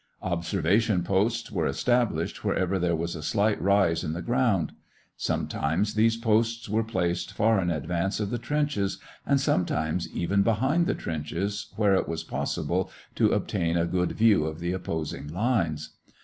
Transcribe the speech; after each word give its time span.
Observation 0.23 1.03
posts 1.03 1.51
were 1.51 1.67
established 1.67 2.43
wherever 2.43 2.79
there 2.79 2.95
was 2.95 3.15
a 3.15 3.21
slight 3.21 3.61
rise 3.61 4.03
in 4.03 4.13
the 4.13 4.21
ground. 4.23 4.71
Sometimes 5.15 5.93
these 5.93 6.17
posts 6.17 6.67
were 6.67 6.83
placed 6.83 7.33
far 7.33 7.61
in 7.61 7.69
advance 7.69 8.19
of 8.19 8.31
the 8.31 8.39
trenches 8.39 8.97
and 9.27 9.39
sometimes 9.39 10.11
even 10.11 10.41
behind 10.41 10.87
the 10.87 10.95
trenches 10.95 11.71
where 11.75 11.93
it 11.93 12.07
was 12.07 12.23
possible 12.23 12.89
to 13.13 13.29
obtain 13.29 13.77
a 13.77 13.85
good 13.85 14.13
view 14.13 14.45
of 14.47 14.59
the 14.59 14.71
opposing 14.73 15.27
lines. 15.27 15.91